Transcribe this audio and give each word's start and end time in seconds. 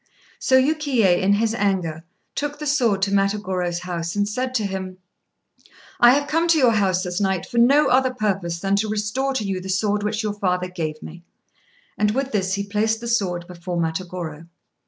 So 0.39 0.59
Yukiyé, 0.59 1.21
in 1.21 1.33
his 1.33 1.53
anger, 1.53 2.03
took 2.33 2.57
the 2.57 2.65
sword 2.65 3.03
to 3.03 3.11
Matagorô's 3.11 3.81
house, 3.81 4.15
and 4.15 4.27
said 4.27 4.55
to 4.55 4.63
him 4.65 4.97
"I 5.99 6.13
have 6.15 6.27
come 6.27 6.47
to 6.47 6.57
your 6.57 6.71
house 6.71 7.03
this 7.03 7.21
night 7.21 7.45
for 7.45 7.59
no 7.59 7.85
other 7.87 8.11
purpose 8.11 8.59
than 8.59 8.75
to 8.77 8.89
restore 8.89 9.35
to 9.35 9.43
you 9.43 9.61
the 9.61 9.69
sword 9.69 10.01
which 10.01 10.23
your 10.23 10.33
father 10.33 10.69
gave 10.69 11.03
me;" 11.03 11.23
and 11.99 12.15
with 12.15 12.31
this 12.31 12.55
he 12.55 12.63
placed 12.63 12.99
the 12.99 13.07
sword 13.07 13.45
before 13.45 13.77
Matagorô. 13.77 14.47